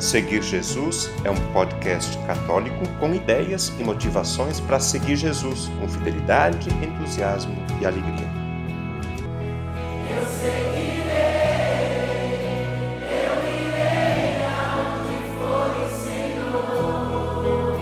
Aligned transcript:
Seguir 0.00 0.42
Jesus 0.42 1.10
é 1.24 1.30
um 1.30 1.52
podcast 1.52 2.16
católico 2.26 2.88
com 2.98 3.14
ideias 3.14 3.68
e 3.78 3.84
motivações 3.84 4.58
para 4.58 4.80
seguir 4.80 5.14
Jesus 5.14 5.68
com 5.78 5.86
fidelidade, 5.86 6.70
entusiasmo 6.82 7.54
e 7.78 7.84
alegria. 7.84 8.26
Eu 10.08 10.26
seguirei, 10.26 11.10
eu 13.12 13.44
irei 13.60 14.40
for 15.36 15.68
o 15.76 15.90
Senhor. 16.02 17.78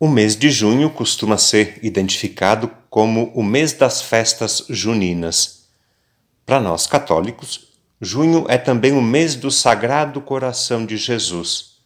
O 0.00 0.08
mês 0.08 0.34
de 0.34 0.50
junho 0.50 0.90
costuma 0.90 1.38
ser 1.38 1.78
identificado 1.84 2.68
como 2.90 3.30
o 3.32 3.44
mês 3.44 3.72
das 3.72 4.02
festas 4.02 4.64
juninas. 4.68 5.68
Para 6.44 6.58
nós 6.58 6.84
católicos, 6.88 7.67
Junho 8.00 8.46
é 8.48 8.56
também 8.56 8.92
o 8.92 9.02
mês 9.02 9.34
do 9.34 9.50
Sagrado 9.50 10.20
Coração 10.20 10.86
de 10.86 10.96
Jesus. 10.96 11.78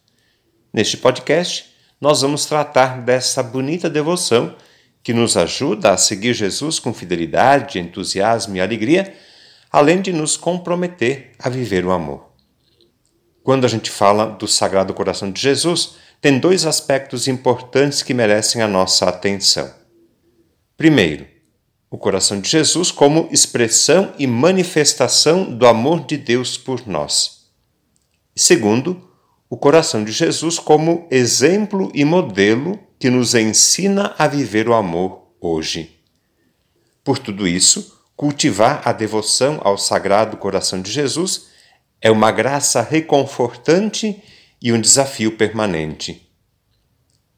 Neste 0.71 0.95
podcast, 0.95 1.73
nós 1.99 2.21
vamos 2.21 2.45
tratar 2.45 3.01
dessa 3.01 3.41
bonita 3.41 3.89
devoção 3.89 4.55
que 5.01 5.11
nos 5.11 5.35
ajuda 5.35 5.89
a 5.89 5.97
seguir 5.97 6.35
Jesus 6.35 6.77
com 6.77 6.93
fidelidade, 6.93 7.79
entusiasmo 7.79 8.55
e 8.55 8.61
alegria, 8.61 9.11
além 9.71 10.01
de 10.01 10.13
nos 10.13 10.37
comprometer 10.37 11.31
a 11.39 11.49
viver 11.49 11.83
o 11.83 11.91
amor. 11.91 12.29
Quando 13.41 13.65
a 13.65 13.67
gente 13.67 13.89
fala 13.89 14.27
do 14.27 14.47
Sagrado 14.47 14.93
Coração 14.93 15.31
de 15.31 15.41
Jesus, 15.41 15.95
tem 16.21 16.37
dois 16.37 16.63
aspectos 16.67 17.27
importantes 17.27 18.03
que 18.03 18.13
merecem 18.13 18.61
a 18.61 18.67
nossa 18.67 19.09
atenção. 19.09 19.73
Primeiro, 20.77 21.25
o 21.93 21.97
coração 21.99 22.41
de 22.41 22.49
Jesus 22.49 22.89
como 22.89 23.29
expressão 23.31 24.15
e 24.17 24.25
manifestação 24.25 25.43
do 25.43 25.67
amor 25.67 26.03
de 26.07 26.17
Deus 26.17 26.57
por 26.57 26.87
nós. 26.87 27.51
Segundo, 28.35 29.07
o 29.47 29.55
coração 29.55 30.03
de 30.03 30.11
Jesus 30.11 30.57
como 30.57 31.07
exemplo 31.11 31.91
e 31.93 32.03
modelo 32.03 32.79
que 32.97 33.11
nos 33.11 33.35
ensina 33.35 34.15
a 34.17 34.27
viver 34.27 34.67
o 34.67 34.73
amor 34.73 35.35
hoje. 35.39 35.99
Por 37.03 37.19
tudo 37.19 37.47
isso, 37.47 38.01
cultivar 38.15 38.81
a 38.83 38.91
devoção 38.91 39.61
ao 39.63 39.77
Sagrado 39.77 40.35
Coração 40.37 40.81
de 40.81 40.91
Jesus 40.91 41.49
é 42.01 42.09
uma 42.09 42.31
graça 42.31 42.81
reconfortante 42.81 44.19
e 44.59 44.73
um 44.73 44.81
desafio 44.81 45.37
permanente. 45.37 46.27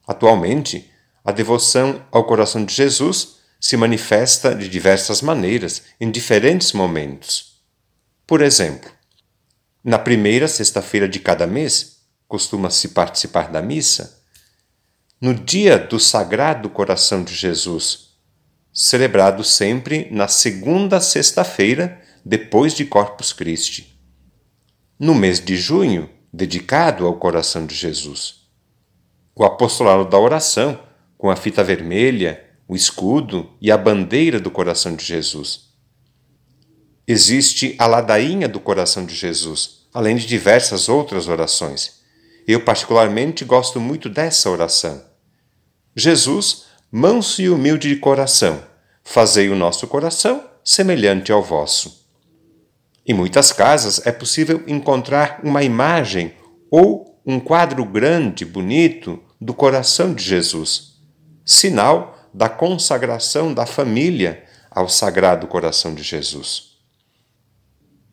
Atualmente, 0.07 0.89
a 1.25 1.33
devoção 1.33 2.01
ao 2.09 2.23
coração 2.23 2.63
de 2.63 2.73
Jesus 2.73 3.35
se 3.59 3.77
manifesta 3.77 4.53
de 4.53 4.69
diversas 4.69 5.21
maneiras 5.21 5.83
em 5.99 6.11
diferentes 6.11 6.73
momentos. 6.73 7.61
Por 8.27 8.41
exemplo, 8.41 8.91
na 9.83 9.99
primeira 9.99 10.47
sexta-feira 10.47 11.07
de 11.07 11.19
cada 11.19 11.45
mês, 11.45 11.97
costuma-se 12.27 12.89
participar 12.89 13.51
da 13.51 13.61
missa. 13.61 14.23
No 15.21 15.33
dia 15.33 15.77
do 15.77 15.99
Sagrado 15.99 16.69
Coração 16.69 17.23
de 17.23 17.33
Jesus, 17.33 18.09
celebrado 18.73 19.43
sempre 19.43 20.07
na 20.11 20.27
segunda 20.27 20.99
sexta-feira 20.99 22.01
depois 22.25 22.73
de 22.73 22.85
Corpus 22.85 23.31
Christi. 23.31 23.97
No 24.99 25.13
mês 25.15 25.39
de 25.39 25.55
junho, 25.55 26.09
dedicado 26.33 27.05
ao 27.05 27.17
coração 27.17 27.65
de 27.65 27.73
Jesus. 27.73 28.47
O 29.35 29.43
apostolado 29.43 30.09
da 30.09 30.17
oração, 30.17 30.79
com 31.17 31.29
a 31.29 31.35
fita 31.35 31.63
vermelha 31.63 32.44
o 32.67 32.75
escudo 32.75 33.49
e 33.61 33.71
a 33.71 33.77
bandeira 33.77 34.39
do 34.39 34.49
coração 34.49 34.95
de 34.95 35.05
Jesus. 35.05 35.65
Existe 37.07 37.75
a 37.77 37.85
ladainha 37.85 38.47
do 38.47 38.59
coração 38.59 39.05
de 39.05 39.13
Jesus, 39.13 39.87
além 39.93 40.15
de 40.15 40.25
diversas 40.25 40.89
outras 40.89 41.27
orações. 41.27 41.99
Eu, 42.47 42.63
particularmente, 42.63 43.45
gosto 43.45 43.79
muito 43.79 44.09
dessa 44.09 44.49
oração. 44.49 45.03
Jesus, 45.95 46.65
manso 46.91 47.41
e 47.41 47.49
humilde 47.49 47.89
de 47.89 47.95
coração, 47.97 48.63
fazei 49.03 49.49
o 49.49 49.55
nosso 49.55 49.87
coração 49.87 50.43
semelhante 50.63 51.31
ao 51.31 51.43
vosso. 51.43 52.05
Em 53.05 53.13
muitas 53.13 53.51
casas 53.51 54.05
é 54.05 54.11
possível 54.11 54.63
encontrar 54.65 55.39
uma 55.43 55.63
imagem 55.63 56.33
ou 56.71 57.21
um 57.23 57.39
quadro 57.39 57.85
grande, 57.85 58.43
bonito, 58.43 59.21
do 59.39 59.53
coração 59.53 60.13
de 60.13 60.23
Jesus, 60.23 60.95
sinal 61.45 62.14
da 62.35 62.49
consagração 62.49 63.53
da 63.53 63.65
família 63.65 64.43
ao 64.69 64.89
Sagrado 64.89 65.47
Coração 65.47 65.95
de 65.95 66.03
Jesus. 66.03 66.75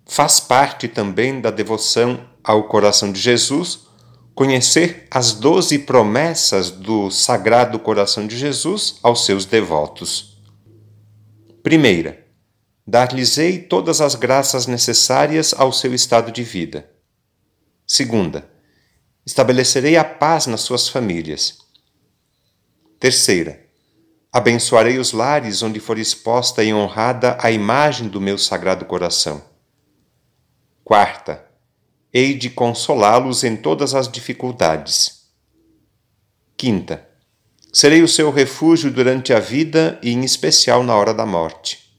Faz 0.06 0.38
parte 0.38 0.86
também 0.86 1.40
da 1.40 1.50
devoção 1.50 2.24
ao 2.44 2.68
coração 2.68 3.10
de 3.10 3.18
Jesus 3.18 3.80
conhecer 4.32 5.08
as 5.10 5.32
doze 5.32 5.76
promessas 5.80 6.70
do 6.70 7.10
Sagrado 7.10 7.80
Coração 7.80 8.24
de 8.24 8.38
Jesus 8.38 9.00
aos 9.02 9.26
seus 9.26 9.44
devotos. 9.44 10.40
Primeira, 11.60 12.24
dar-lhes-ei 12.86 13.58
todas 13.58 14.00
as 14.00 14.14
graças 14.14 14.68
necessárias 14.68 15.52
ao 15.52 15.72
seu 15.72 15.92
estado 15.92 16.30
de 16.30 16.44
vida. 16.44 16.88
Segunda, 17.84 18.48
estabelecerei 19.26 19.96
a 19.96 20.04
paz 20.04 20.46
nas 20.46 20.60
suas 20.60 20.88
famílias. 20.88 21.58
Terceira, 23.00 23.61
Abençoarei 24.32 24.98
os 24.98 25.12
lares 25.12 25.62
onde 25.62 25.78
for 25.78 25.98
exposta 25.98 26.64
e 26.64 26.72
honrada 26.72 27.36
a 27.38 27.50
imagem 27.50 28.08
do 28.08 28.18
meu 28.18 28.38
sagrado 28.38 28.86
coração. 28.86 29.44
Quarta, 30.82 31.46
hei 32.10 32.34
de 32.34 32.48
consolá-los 32.48 33.44
em 33.44 33.56
todas 33.56 33.94
as 33.94 34.10
dificuldades. 34.10 35.26
Quinta, 36.56 37.06
serei 37.70 38.02
o 38.02 38.08
seu 38.08 38.30
refúgio 38.30 38.90
durante 38.90 39.34
a 39.34 39.38
vida 39.38 40.00
e 40.02 40.10
em 40.10 40.24
especial 40.24 40.82
na 40.82 40.94
hora 40.96 41.12
da 41.12 41.26
morte. 41.26 41.94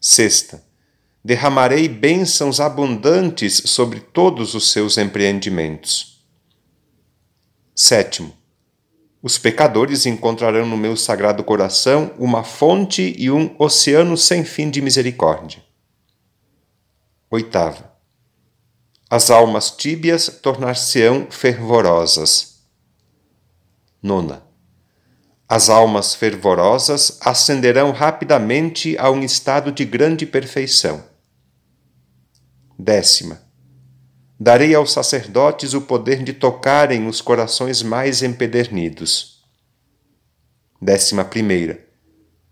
Sexta, 0.00 0.64
derramarei 1.24 1.88
bênçãos 1.88 2.60
abundantes 2.60 3.62
sobre 3.66 3.98
todos 3.98 4.54
os 4.54 4.70
seus 4.70 4.96
empreendimentos. 4.98 6.24
Sétimo, 7.74 8.36
os 9.22 9.38
pecadores 9.38 10.04
encontrarão 10.04 10.66
no 10.66 10.76
meu 10.76 10.96
sagrado 10.96 11.44
coração 11.44 12.12
uma 12.18 12.42
fonte 12.42 13.14
e 13.16 13.30
um 13.30 13.54
oceano 13.56 14.16
sem 14.16 14.44
fim 14.44 14.68
de 14.68 14.82
misericórdia. 14.82 15.62
Oitava. 17.30 17.92
As 19.08 19.30
almas 19.30 19.70
tíbias 19.70 20.26
tornar-se-ão 20.42 21.28
fervorosas. 21.30 22.64
Nona. 24.02 24.42
As 25.48 25.68
almas 25.68 26.14
fervorosas 26.14 27.18
ascenderão 27.20 27.92
rapidamente 27.92 28.96
a 28.98 29.08
um 29.10 29.22
estado 29.22 29.70
de 29.70 29.84
grande 29.84 30.26
perfeição. 30.26 31.04
Décima 32.76 33.51
Darei 34.44 34.74
aos 34.74 34.92
sacerdotes 34.92 35.72
o 35.72 35.82
poder 35.82 36.24
de 36.24 36.32
tocarem 36.32 37.06
os 37.06 37.20
corações 37.20 37.80
mais 37.80 38.24
empedernidos. 38.24 39.40
Décima 40.80 41.24
primeira. 41.24 41.86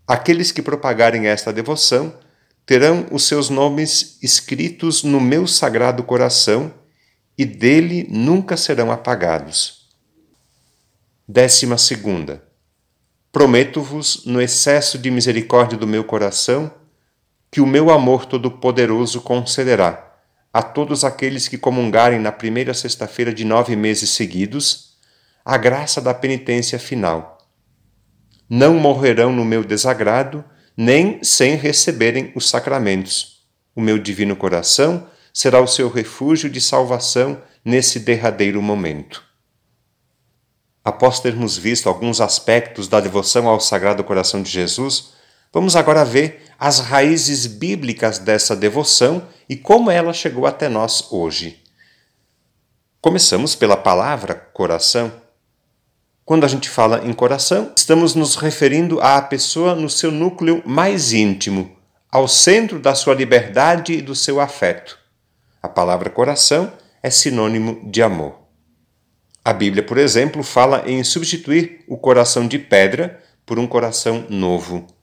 Aqueles 0.07 0.53
que 0.53 0.61
propagarem 0.61 1.27
esta 1.27 1.51
devoção 1.51 2.17
terão 2.65 3.07
os 3.11 3.27
seus 3.27 3.49
nomes 3.49 4.17
escritos 4.23 5.03
no 5.03 5.19
meu 5.19 5.45
sagrado 5.45 6.01
coração 6.01 6.73
e 7.37 7.43
dele 7.43 8.07
nunca 8.09 8.55
serão 8.55 8.89
apagados. 8.89 9.89
Décima 11.27 11.77
segunda. 11.77 12.41
Prometo-vos, 13.33 14.25
no 14.25 14.41
excesso 14.41 14.97
de 14.97 15.11
misericórdia 15.11 15.77
do 15.77 15.85
meu 15.85 16.05
coração, 16.05 16.73
que 17.51 17.59
o 17.59 17.67
meu 17.67 17.89
amor 17.89 18.25
todo-poderoso 18.25 19.19
concederá 19.19 20.10
a 20.53 20.61
todos 20.61 21.03
aqueles 21.03 21.47
que 21.47 21.57
comungarem 21.57 22.19
na 22.19 22.31
primeira 22.31 22.73
sexta-feira 22.73 23.33
de 23.33 23.45
nove 23.45 23.75
meses 23.75 24.09
seguidos 24.09 24.97
a 25.45 25.57
graça 25.57 26.01
da 26.01 26.13
penitência 26.13 26.77
final. 26.77 27.37
Não 28.49 28.75
morrerão 28.75 29.31
no 29.31 29.45
meu 29.45 29.63
desagrado, 29.63 30.43
nem 30.75 31.23
sem 31.23 31.55
receberem 31.55 32.31
os 32.35 32.49
sacramentos. 32.49 33.45
O 33.75 33.81
meu 33.81 33.97
divino 33.97 34.35
coração 34.35 35.07
será 35.33 35.61
o 35.61 35.67
seu 35.67 35.89
refúgio 35.89 36.49
de 36.49 36.59
salvação 36.59 37.41
nesse 37.63 37.99
derradeiro 37.99 38.61
momento. 38.61 39.23
Após 40.83 41.19
termos 41.19 41.57
visto 41.57 41.87
alguns 41.87 42.19
aspectos 42.19 42.87
da 42.87 42.99
devoção 42.99 43.47
ao 43.47 43.59
Sagrado 43.59 44.03
Coração 44.03 44.41
de 44.41 44.49
Jesus, 44.49 45.13
Vamos 45.53 45.75
agora 45.75 46.05
ver 46.05 46.43
as 46.63 46.77
raízes 46.77 47.47
bíblicas 47.47 48.19
dessa 48.19 48.55
devoção 48.55 49.27
e 49.49 49.55
como 49.55 49.89
ela 49.89 50.13
chegou 50.13 50.45
até 50.45 50.69
nós 50.69 51.11
hoje. 51.11 51.59
Começamos 53.01 53.55
pela 53.55 53.75
palavra 53.75 54.35
coração. 54.35 55.11
Quando 56.23 56.43
a 56.43 56.47
gente 56.47 56.69
fala 56.69 57.03
em 57.03 57.13
coração, 57.13 57.73
estamos 57.75 58.13
nos 58.13 58.35
referindo 58.35 59.01
à 59.01 59.19
pessoa 59.23 59.73
no 59.73 59.89
seu 59.89 60.11
núcleo 60.11 60.61
mais 60.63 61.13
íntimo, 61.13 61.75
ao 62.11 62.27
centro 62.27 62.77
da 62.77 62.93
sua 62.93 63.15
liberdade 63.15 63.93
e 63.93 64.01
do 64.03 64.13
seu 64.13 64.39
afeto. 64.39 64.99
A 65.63 65.67
palavra 65.67 66.11
coração 66.11 66.71
é 67.01 67.09
sinônimo 67.09 67.89
de 67.89 68.03
amor. 68.03 68.37
A 69.43 69.51
Bíblia, 69.51 69.81
por 69.81 69.97
exemplo, 69.97 70.43
fala 70.43 70.83
em 70.85 71.03
substituir 71.03 71.83
o 71.87 71.97
coração 71.97 72.47
de 72.47 72.59
pedra 72.59 73.19
por 73.47 73.57
um 73.57 73.65
coração 73.65 74.27
novo. 74.29 75.00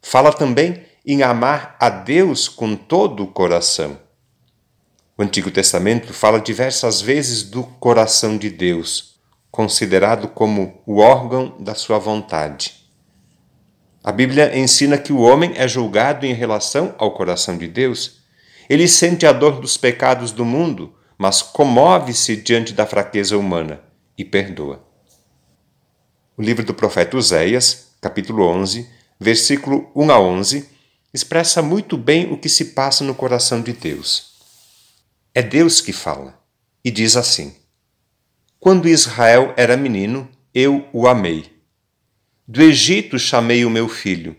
Fala 0.00 0.32
também 0.32 0.82
em 1.06 1.22
amar 1.22 1.76
a 1.80 1.88
Deus 1.88 2.48
com 2.48 2.76
todo 2.76 3.24
o 3.24 3.26
coração. 3.26 3.98
O 5.16 5.22
Antigo 5.22 5.50
Testamento 5.50 6.12
fala 6.12 6.40
diversas 6.40 7.00
vezes 7.00 7.42
do 7.42 7.64
coração 7.64 8.36
de 8.36 8.50
Deus, 8.50 9.18
considerado 9.50 10.28
como 10.28 10.80
o 10.86 10.98
órgão 10.98 11.56
da 11.58 11.74
sua 11.74 11.98
vontade. 11.98 12.74
A 14.04 14.12
Bíblia 14.12 14.56
ensina 14.56 14.96
que 14.96 15.12
o 15.12 15.20
homem 15.20 15.54
é 15.56 15.66
julgado 15.66 16.24
em 16.24 16.32
relação 16.32 16.94
ao 16.98 17.10
coração 17.12 17.58
de 17.58 17.66
Deus. 17.66 18.20
Ele 18.70 18.86
sente 18.86 19.26
a 19.26 19.32
dor 19.32 19.60
dos 19.60 19.76
pecados 19.76 20.30
do 20.30 20.44
mundo, 20.44 20.94
mas 21.18 21.42
comove-se 21.42 22.36
diante 22.36 22.72
da 22.72 22.86
fraqueza 22.86 23.36
humana 23.36 23.80
e 24.16 24.24
perdoa. 24.24 24.86
O 26.36 26.42
livro 26.42 26.64
do 26.64 26.72
profeta 26.72 27.16
Oséias, 27.16 27.88
capítulo 28.00 28.44
11, 28.46 28.88
versículo 29.18 29.90
1 29.94 30.10
a 30.10 30.20
11, 30.20 30.68
expressa 31.12 31.62
muito 31.62 31.96
bem 31.96 32.32
o 32.32 32.38
que 32.38 32.48
se 32.48 32.66
passa 32.66 33.04
no 33.04 33.14
coração 33.14 33.60
de 33.60 33.72
Deus. 33.72 34.34
É 35.34 35.42
Deus 35.42 35.80
que 35.80 35.92
fala 35.92 36.38
e 36.84 36.90
diz 36.90 37.16
assim: 37.16 37.54
Quando 38.58 38.88
Israel 38.88 39.54
era 39.56 39.76
menino, 39.76 40.28
eu 40.54 40.86
o 40.92 41.06
amei 41.06 41.58
do 42.50 42.62
Egito 42.62 43.18
chamei 43.18 43.66
o 43.66 43.70
meu 43.70 43.90
filho, 43.90 44.34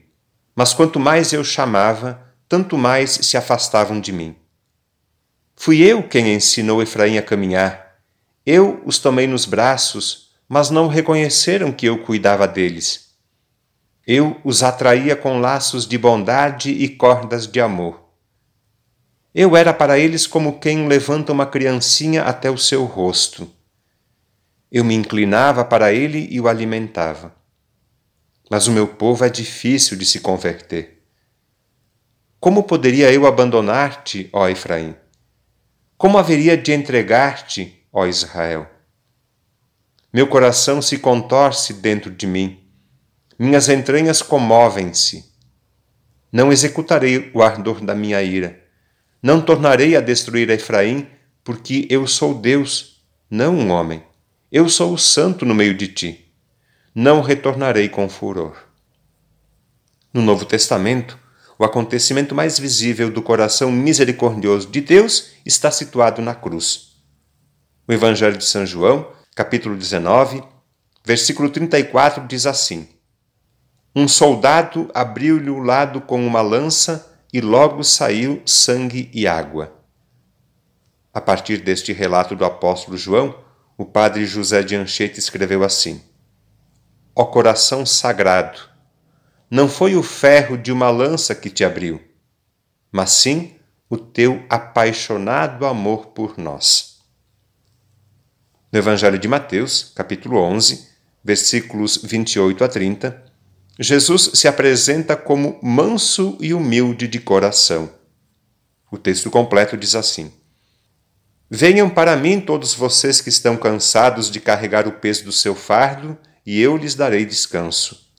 mas 0.56 0.74
quanto 0.74 1.00
mais 1.00 1.32
eu 1.32 1.44
chamava, 1.44 2.20
tanto 2.48 2.76
mais 2.76 3.12
se 3.12 3.38
afastavam 3.38 4.02
de 4.02 4.12
mim. 4.12 4.36
Fui 5.56 5.84
eu 5.84 6.02
quem 6.02 6.34
ensinou 6.34 6.82
Efraim 6.82 7.20
a 7.20 7.22
caminhar. 7.22 8.00
Eu 8.44 8.82
os 8.84 8.98
tomei 8.98 9.28
nos 9.28 9.46
braços, 9.46 10.32
mas 10.48 10.72
não 10.72 10.88
reconheceram 10.88 11.72
que 11.72 11.86
eu 11.86 12.00
cuidava 12.00 12.48
deles. 12.48 13.09
Eu 14.10 14.36
os 14.44 14.64
atraía 14.64 15.16
com 15.16 15.40
laços 15.40 15.86
de 15.86 15.98
bondade 15.98 16.72
e 16.72 16.90
cordas 16.90 17.46
de 17.46 17.62
amor. 17.62 18.04
Eu 19.36 19.56
era 19.56 19.74
para 19.74 20.00
eles 20.00 20.26
como 20.26 20.60
quem 20.60 20.88
levanta 20.88 21.32
uma 21.32 21.46
criancinha 21.46 22.24
até 22.24 22.50
o 22.50 22.58
seu 22.58 22.86
rosto. 22.86 23.48
Eu 24.72 24.84
me 24.84 24.96
inclinava 24.96 25.64
para 25.64 25.94
ele 25.94 26.28
e 26.32 26.40
o 26.42 26.48
alimentava 26.48 27.38
mas 28.50 28.66
o 28.66 28.72
meu 28.72 28.88
povo 28.88 29.24
é 29.24 29.30
difícil 29.30 29.96
de 29.96 30.06
se 30.06 30.20
converter. 30.20 31.04
Como 32.40 32.64
poderia 32.64 33.12
eu 33.12 33.28
abandonar-te, 33.28 34.28
ó 34.34 34.48
Efraim? 34.48 34.96
Como 35.98 36.18
haveria 36.18 36.58
de 36.58 36.74
entregar-te, 36.74 37.86
ó 37.94 38.08
Israel? 38.08 38.68
Meu 40.12 40.28
coração 40.28 40.82
se 40.82 40.98
contorce 40.98 41.74
dentro 41.74 42.10
de 42.10 42.26
mim, 42.26 42.60
minhas 43.40 43.70
entranhas 43.70 44.22
comovem-se. 44.22 45.26
Não 46.32 46.52
executarei 46.52 47.32
o 47.34 47.42
ardor 47.42 47.82
da 47.82 47.96
minha 47.96 48.22
ira, 48.22 48.62
não 49.24 49.42
tornarei 49.42 49.96
a 49.96 50.02
destruir 50.02 50.50
Efraim, 50.50 51.08
porque 51.44 51.88
eu 51.90 52.06
sou 52.06 52.36
Deus, 52.36 53.02
não 53.32 53.56
um 53.56 53.72
homem. 53.72 54.04
Eu 54.52 54.70
sou 54.70 54.94
o 54.94 54.98
santo 54.98 55.46
no 55.46 55.56
meio 55.56 55.74
de 55.74 55.88
ti 55.88 56.30
não 56.94 57.22
retornarei 57.22 57.88
com 57.88 58.10
furor. 58.10 58.58
No 60.14 60.22
Novo 60.22 60.44
Testamento, 60.46 61.18
o 61.58 61.64
acontecimento 61.64 62.34
mais 62.34 62.58
visível 62.58 63.10
do 63.12 63.22
coração 63.22 63.72
misericordioso 63.72 64.68
de 64.68 64.82
Deus 64.82 65.32
está 65.46 65.70
situado 65.70 66.22
na 66.22 66.34
cruz. 66.34 66.98
O 67.88 67.94
Evangelho 67.94 68.38
de 68.38 68.46
São 68.46 68.66
João, 68.66 69.12
capítulo 69.36 69.78
19, 69.78 70.44
versículo 71.06 71.50
34 71.50 72.28
diz 72.28 72.46
assim: 72.46 72.88
Um 73.96 74.08
soldado 74.08 74.90
abriu-lhe 74.94 75.50
o 75.50 75.60
lado 75.60 76.00
com 76.00 76.26
uma 76.26 76.42
lança 76.42 77.18
e 77.34 77.42
logo 77.42 77.84
saiu 77.84 78.42
sangue 78.46 79.10
e 79.14 79.28
água. 79.28 79.74
A 81.14 81.20
partir 81.20 81.58
deste 81.58 81.92
relato 81.92 82.36
do 82.36 82.46
apóstolo 82.46 82.98
João, 82.98 83.36
o 83.78 83.86
padre 83.86 84.26
José 84.26 84.62
de 84.62 84.76
Anchieta 84.76 85.18
escreveu 85.18 85.64
assim: 85.64 86.02
ó 87.16 87.26
coração 87.26 87.86
sagrado, 87.86 88.60
não 89.50 89.68
foi 89.68 89.96
o 89.96 90.04
ferro 90.04 90.56
de 90.56 90.72
uma 90.72 90.92
lança 90.92 91.34
que 91.34 91.50
te 91.50 91.64
abriu, 91.64 92.00
mas 92.92 93.12
sim 93.12 93.56
o 93.90 93.98
teu 93.98 94.46
apaixonado 94.48 95.66
amor 95.66 96.08
por 96.08 96.38
nós. 96.38 97.00
No 98.72 98.78
Evangelho 98.78 99.18
de 99.18 99.28
Mateus, 99.28 99.92
capítulo 99.96 100.38
11, 100.38 100.88
versículos 101.24 101.98
28 101.98 102.64
a 102.64 102.68
30, 102.68 103.29
Jesus 103.82 104.32
se 104.34 104.46
apresenta 104.46 105.16
como 105.16 105.58
manso 105.64 106.38
e 106.42 106.54
humilde 106.54 107.08
de 107.08 107.18
coração. 107.18 107.90
O 108.92 108.98
texto 108.98 109.32
completo 109.32 109.78
diz 109.78 109.96
assim: 109.96 110.34
Venham 111.50 111.90
para 111.90 112.18
mim 112.18 112.42
todos 112.42 112.74
vocês 112.74 113.22
que 113.22 113.30
estão 113.30 113.56
cansados 113.56 114.30
de 114.30 114.42
carregar 114.42 114.86
o 114.86 114.92
peso 114.92 115.24
do 115.24 115.32
seu 115.32 115.56
fardo 115.56 116.18
e 116.46 116.60
eu 116.60 116.76
lhes 116.76 116.94
darei 116.94 117.26
descanso. 117.26 118.12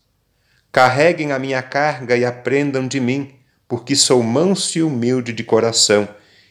Carreguem 0.73 1.31
a 1.31 1.39
minha 1.39 1.61
carga 1.61 2.17
e 2.17 2.25
aprendam 2.25 2.89
de 2.89 2.99
mim, 2.99 3.35
porque 3.69 3.95
sou 3.95 4.23
manso 4.23 4.79
e 4.79 4.83
humilde 4.83 5.31
de 5.31 5.45
coração, 5.45 6.09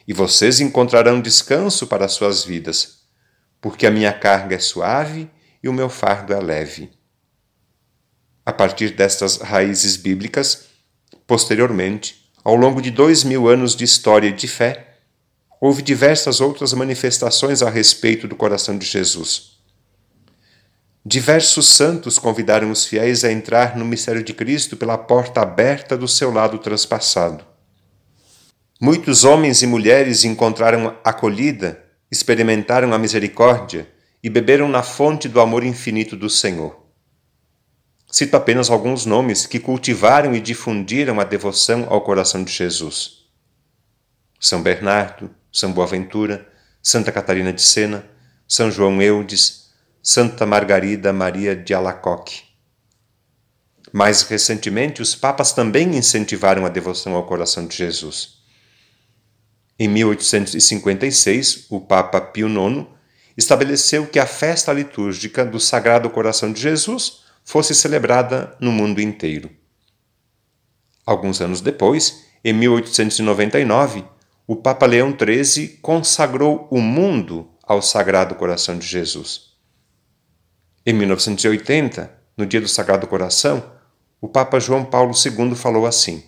e 0.07 0.13
vocês 0.13 0.59
encontrarão 0.59 1.19
descanso 1.19 1.87
para 1.87 2.07
suas 2.07 2.43
vidas, 2.43 2.99
porque 3.59 3.87
a 3.87 3.91
minha 3.91 4.13
carga 4.13 4.55
é 4.55 4.59
suave 4.59 5.27
e 5.63 5.67
o 5.67 5.73
meu 5.73 5.89
fardo 5.89 6.31
é 6.31 6.39
leve. 6.39 6.98
A 8.49 8.51
partir 8.51 8.95
destas 8.95 9.37
raízes 9.37 9.95
bíblicas, 9.95 10.69
posteriormente, 11.27 12.31
ao 12.43 12.55
longo 12.55 12.81
de 12.81 12.89
dois 12.89 13.23
mil 13.23 13.47
anos 13.47 13.75
de 13.75 13.85
história 13.85 14.29
e 14.29 14.33
de 14.33 14.47
fé, 14.47 14.95
houve 15.61 15.83
diversas 15.83 16.41
outras 16.41 16.73
manifestações 16.73 17.61
a 17.61 17.69
respeito 17.69 18.27
do 18.27 18.35
coração 18.35 18.75
de 18.75 18.87
Jesus. 18.87 19.51
Diversos 21.05 21.67
santos 21.67 22.17
convidaram 22.17 22.71
os 22.71 22.87
fiéis 22.87 23.23
a 23.23 23.31
entrar 23.31 23.77
no 23.77 23.85
mistério 23.85 24.23
de 24.23 24.33
Cristo 24.33 24.75
pela 24.75 24.97
porta 24.97 25.41
aberta 25.41 25.95
do 25.95 26.07
seu 26.07 26.33
lado 26.33 26.57
transpassado. 26.57 27.45
Muitos 28.81 29.25
homens 29.25 29.61
e 29.61 29.67
mulheres 29.67 30.23
encontraram 30.23 30.97
acolhida, 31.03 31.85
experimentaram 32.11 32.95
a 32.95 32.97
misericórdia 32.97 33.87
e 34.23 34.27
beberam 34.27 34.67
na 34.67 34.81
fonte 34.81 35.29
do 35.29 35.39
amor 35.39 35.63
infinito 35.63 36.15
do 36.15 36.31
Senhor. 36.31 36.78
Cito 38.11 38.35
apenas 38.35 38.71
alguns 38.71 39.05
nomes 39.05 39.45
que 39.45 39.59
cultivaram 39.59 40.33
e 40.33 40.41
difundiram 40.41 41.19
a 41.19 41.23
devoção 41.23 41.85
ao 41.89 42.01
coração 42.01 42.43
de 42.43 42.51
Jesus: 42.51 43.25
São 44.39 44.63
Bernardo, 44.63 45.29
São 45.51 45.71
Boaventura, 45.71 46.47
Santa 46.81 47.11
Catarina 47.11 47.53
de 47.53 47.61
Sena, 47.61 48.03
São 48.47 48.71
João 48.71 48.99
Eudes, 48.99 49.69
Santa 50.01 50.43
Margarida 50.43 51.13
Maria 51.13 51.55
de 51.55 51.71
Alacoque. 51.71 52.41
Mais 53.93 54.23
recentemente, 54.23 55.01
os 55.01 55.13
papas 55.13 55.53
também 55.53 55.95
incentivaram 55.95 56.65
a 56.65 56.69
devoção 56.69 57.13
ao 57.13 57.27
coração 57.27 57.67
de 57.67 57.75
Jesus. 57.75 58.39
Em 59.77 59.87
1856, 59.87 61.67
o 61.69 61.79
Papa 61.79 62.19
Pio 62.19 62.47
IX 62.47 62.87
estabeleceu 63.37 64.07
que 64.07 64.19
a 64.19 64.25
festa 64.25 64.73
litúrgica 64.73 65.45
do 65.45 65.59
Sagrado 65.59 66.09
Coração 66.09 66.51
de 66.51 66.59
Jesus 66.59 67.28
fosse 67.49 67.73
celebrada 67.73 68.55
no 68.59 68.71
mundo 68.71 69.01
inteiro. 69.01 69.49
Alguns 71.03 71.41
anos 71.41 71.61
depois, 71.61 72.23
em 72.45 72.53
1899, 72.53 74.05
o 74.45 74.55
Papa 74.55 74.85
Leão 74.85 75.17
XIII 75.17 75.79
consagrou 75.81 76.67
o 76.69 76.79
mundo 76.79 77.49
ao 77.63 77.81
Sagrado 77.81 78.35
Coração 78.35 78.77
de 78.77 78.85
Jesus. 78.85 79.55
Em 80.85 80.93
1980, 80.93 82.11
no 82.37 82.45
dia 82.45 82.61
do 82.61 82.67
Sagrado 82.67 83.07
Coração, 83.07 83.63
o 84.21 84.27
Papa 84.27 84.59
João 84.59 84.85
Paulo 84.85 85.13
II 85.15 85.55
falou 85.55 85.87
assim: 85.87 86.23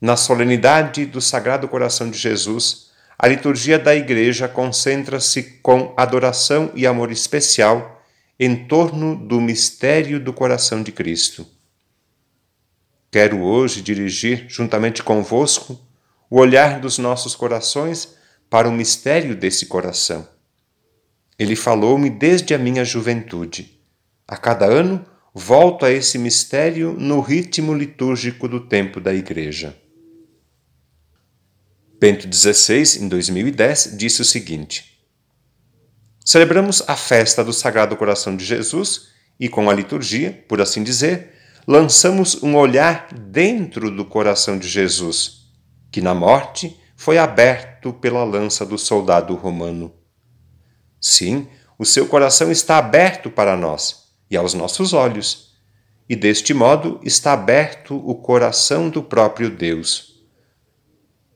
Na 0.00 0.16
solenidade 0.16 1.06
do 1.06 1.20
Sagrado 1.20 1.68
Coração 1.68 2.10
de 2.10 2.18
Jesus, 2.18 2.90
a 3.16 3.28
liturgia 3.28 3.78
da 3.78 3.94
Igreja 3.94 4.48
concentra-se 4.48 5.60
com 5.62 5.94
adoração 5.96 6.72
e 6.74 6.84
amor 6.84 7.12
especial 7.12 7.99
em 8.40 8.66
torno 8.66 9.14
do 9.14 9.40
mistério 9.40 10.18
do 10.18 10.32
coração 10.32 10.82
de 10.82 10.90
Cristo. 10.90 11.46
Quero 13.12 13.42
hoje 13.42 13.82
dirigir, 13.82 14.46
juntamente 14.48 15.02
convosco, 15.02 15.78
o 16.28 16.38
olhar 16.38 16.80
dos 16.80 16.98
nossos 16.98 17.36
corações 17.36 18.16
para 18.48 18.68
o 18.68 18.72
mistério 18.72 19.36
desse 19.36 19.66
coração 19.66 20.26
ele 21.40 21.56
falou-me 21.56 22.10
desde 22.10 22.52
a 22.52 22.58
minha 22.58 22.84
juventude. 22.84 23.80
A 24.28 24.36
cada 24.36 24.66
ano, 24.66 25.02
volto 25.32 25.86
a 25.86 25.90
esse 25.90 26.18
mistério 26.18 26.92
no 26.92 27.18
ritmo 27.20 27.72
litúrgico 27.72 28.46
do 28.46 28.60
tempo 28.60 29.00
da 29.00 29.14
Igreja. 29.14 29.74
Bento 31.98 32.28
XVI, 32.30 33.02
em 33.02 33.08
2010, 33.08 33.96
disse 33.96 34.20
o 34.20 34.24
seguinte: 34.24 34.99
Celebramos 36.24 36.82
a 36.86 36.96
festa 36.96 37.42
do 37.42 37.52
Sagrado 37.52 37.96
Coração 37.96 38.36
de 38.36 38.44
Jesus 38.44 39.08
e, 39.38 39.48
com 39.48 39.70
a 39.70 39.74
liturgia, 39.74 40.44
por 40.48 40.60
assim 40.60 40.84
dizer, 40.84 41.34
lançamos 41.66 42.42
um 42.42 42.56
olhar 42.56 43.08
dentro 43.12 43.90
do 43.90 44.04
coração 44.04 44.58
de 44.58 44.68
Jesus, 44.68 45.46
que 45.90 46.00
na 46.00 46.14
morte 46.14 46.78
foi 46.94 47.16
aberto 47.16 47.92
pela 47.92 48.22
lança 48.24 48.66
do 48.66 48.76
soldado 48.76 49.34
romano. 49.34 49.94
Sim, 51.00 51.48
o 51.78 51.86
seu 51.86 52.06
coração 52.06 52.50
está 52.52 52.76
aberto 52.76 53.30
para 53.30 53.56
nós 53.56 54.10
e 54.30 54.36
aos 54.36 54.52
nossos 54.52 54.92
olhos, 54.92 55.54
e 56.06 56.14
deste 56.14 56.52
modo 56.52 57.00
está 57.02 57.32
aberto 57.32 57.96
o 57.96 58.14
coração 58.16 58.90
do 58.90 59.02
próprio 59.02 59.48
Deus. 59.48 60.22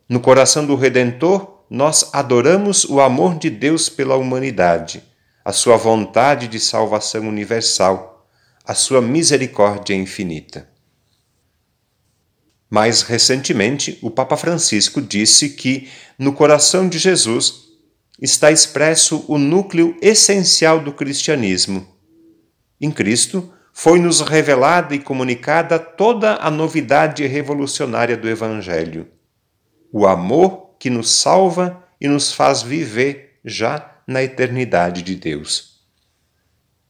No 0.07 0.21
coração 0.21 0.67
do 0.67 0.77
Redentor, 0.77 1.54
nós 1.75 2.09
adoramos 2.13 2.85
o 2.85 3.01
amor 3.01 3.37
de 3.37 3.51
Deus 3.51 3.89
pela 3.89 4.15
humanidade, 4.15 5.03
a 5.45 5.53
sua 5.53 5.77
vontade 5.77 6.47
de 6.47 6.61
salvação 6.61 7.29
universal, 7.29 8.29
a 8.65 8.75
sua 8.75 9.03
misericórdia 9.03 9.93
infinita. 9.93 10.69
Mais 12.71 13.03
recentemente, 13.03 13.99
o 14.03 14.09
Papa 14.09 14.37
Francisco 14.37 15.03
disse 15.03 15.51
que 15.51 15.89
no 16.17 16.33
coração 16.33 16.89
de 16.89 16.97
Jesus 16.97 17.65
está 18.23 18.53
expresso 18.53 19.25
o 19.27 19.37
núcleo 19.37 19.97
essencial 20.01 20.79
do 20.79 20.93
cristianismo. 20.93 21.89
Em 22.81 22.93
Cristo, 22.93 23.53
foi-nos 23.73 24.21
revelada 24.21 24.95
e 24.95 25.01
comunicada 25.01 25.81
toda 25.81 26.37
a 26.37 26.53
novidade 26.53 27.27
revolucionária 27.27 28.17
do 28.17 28.29
Evangelho. 28.29 29.09
O 29.93 30.07
amor 30.07 30.64
que 30.79 30.91
nos 30.91 31.11
salva 31.11 31.83
e 32.01 32.09
nos 32.09 32.33
faz 32.33 32.63
viver 32.63 33.39
já 33.45 33.99
na 34.07 34.23
eternidade 34.23 35.03
de 35.03 35.15
Deus. 35.15 35.81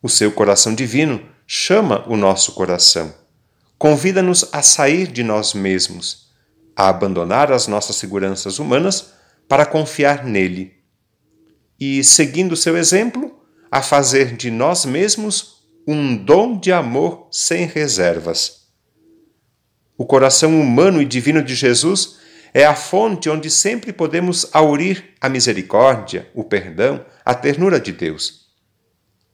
O 0.02 0.08
seu 0.08 0.32
coração 0.32 0.74
divino 0.74 1.24
chama 1.46 2.04
o 2.08 2.16
nosso 2.16 2.52
coração 2.52 3.14
convida-nos 3.84 4.48
a 4.50 4.62
sair 4.62 5.06
de 5.06 5.22
nós 5.22 5.52
mesmos, 5.52 6.30
a 6.74 6.88
abandonar 6.88 7.52
as 7.52 7.66
nossas 7.66 7.96
seguranças 7.96 8.58
humanas 8.58 9.12
para 9.46 9.66
confiar 9.66 10.24
nele 10.24 10.72
e, 11.78 12.02
seguindo 12.02 12.56
seu 12.56 12.78
exemplo, 12.78 13.44
a 13.70 13.82
fazer 13.82 14.36
de 14.36 14.50
nós 14.50 14.86
mesmos 14.86 15.66
um 15.86 16.16
dom 16.16 16.58
de 16.58 16.72
amor 16.72 17.28
sem 17.30 17.66
reservas. 17.66 18.68
O 19.98 20.06
coração 20.06 20.58
humano 20.58 21.02
e 21.02 21.04
divino 21.04 21.42
de 21.42 21.54
Jesus 21.54 22.20
é 22.56 22.64
a 22.64 22.76
fonte 22.76 23.28
onde 23.28 23.50
sempre 23.50 23.92
podemos 23.92 24.49
aurir 24.52 25.12
a 25.20 25.28
misericórdia, 25.28 26.30
o 26.32 26.44
perdão, 26.44 27.04
a 27.25 27.34
ternura 27.34 27.80
de 27.80 27.90
Deus. 27.90 28.44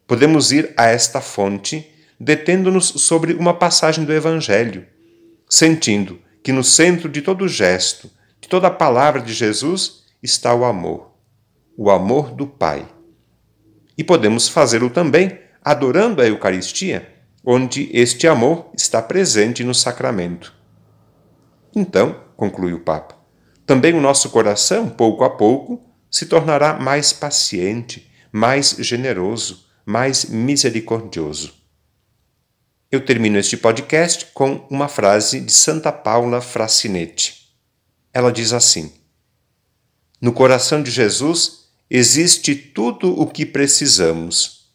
Podemos 0.06 0.50
ir 0.50 0.72
a 0.74 0.86
esta 0.86 1.20
fonte 1.20 1.86
detendo-nos 2.18 2.86
sobre 2.86 3.34
uma 3.34 3.52
passagem 3.52 4.06
do 4.06 4.12
Evangelho, 4.12 4.86
sentindo 5.48 6.18
que 6.42 6.50
no 6.50 6.64
centro 6.64 7.10
de 7.10 7.20
todo 7.20 7.46
gesto, 7.46 8.10
de 8.40 8.48
toda 8.48 8.70
palavra 8.70 9.20
de 9.20 9.34
Jesus, 9.34 10.04
está 10.22 10.54
o 10.54 10.64
amor, 10.64 11.14
o 11.76 11.90
amor 11.90 12.30
do 12.30 12.46
Pai. 12.46 12.88
E 13.98 14.02
podemos 14.02 14.48
fazê-lo 14.48 14.88
também 14.88 15.38
adorando 15.62 16.22
a 16.22 16.26
Eucaristia, 16.26 17.06
onde 17.44 17.90
este 17.92 18.26
amor 18.26 18.70
está 18.74 19.02
presente 19.02 19.62
no 19.62 19.74
sacramento. 19.74 20.59
Então, 21.74 22.24
conclui 22.36 22.72
o 22.72 22.80
Papa, 22.80 23.16
também 23.66 23.94
o 23.94 24.00
nosso 24.00 24.30
coração, 24.30 24.88
pouco 24.88 25.22
a 25.24 25.30
pouco, 25.30 25.80
se 26.10 26.26
tornará 26.26 26.74
mais 26.74 27.12
paciente, 27.12 28.10
mais 28.32 28.70
generoso, 28.78 29.66
mais 29.86 30.24
misericordioso. 30.24 31.54
Eu 32.90 33.04
termino 33.04 33.38
este 33.38 33.56
podcast 33.56 34.26
com 34.34 34.66
uma 34.68 34.88
frase 34.88 35.40
de 35.40 35.52
Santa 35.52 35.92
Paula 35.92 36.40
Fracinetti. 36.40 37.54
Ela 38.12 38.32
diz 38.32 38.52
assim: 38.52 38.92
No 40.20 40.32
coração 40.32 40.82
de 40.82 40.90
Jesus 40.90 41.68
existe 41.88 42.54
tudo 42.56 43.20
o 43.20 43.28
que 43.28 43.46
precisamos: 43.46 44.72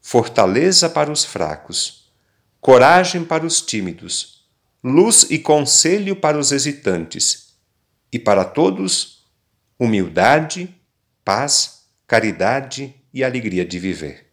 fortaleza 0.00 0.88
para 0.88 1.12
os 1.12 1.24
fracos, 1.24 2.10
coragem 2.58 3.22
para 3.22 3.44
os 3.44 3.60
tímidos, 3.60 4.41
luz 4.84 5.28
e 5.30 5.38
conselho 5.38 6.16
para 6.16 6.36
os 6.36 6.50
hesitantes, 6.50 7.54
e 8.12 8.18
para 8.18 8.44
todos, 8.44 9.24
humildade, 9.78 10.74
paz, 11.24 11.86
caridade 12.04 12.92
e 13.14 13.22
alegria 13.22 13.64
de 13.64 13.78
viver. 13.78 14.26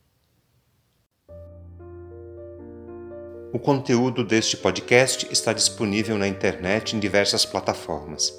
O 3.54 3.60
conteúdo 3.60 4.24
deste 4.24 4.58
podcast 4.58 5.28
está 5.32 5.54
disponível 5.54 6.18
na 6.18 6.28
internet 6.28 6.96
em 6.96 7.00
diversas 7.00 7.46
plataformas. 7.46 8.34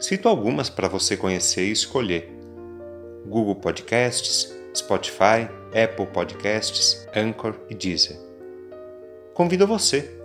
Cito 0.00 0.28
algumas 0.28 0.68
para 0.68 0.88
você 0.88 1.16
conhecer 1.16 1.68
e 1.68 1.72
escolher: 1.72 2.28
Google 3.26 3.56
Podcasts, 3.56 4.52
Spotify, 4.76 5.48
Apple 5.72 6.06
Podcasts, 6.06 7.06
Anchor 7.14 7.54
e 7.68 7.74
Deezer. 7.74 8.18
Convido 9.34 9.66
você 9.66 10.19